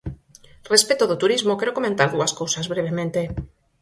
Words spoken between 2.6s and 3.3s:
brevemente.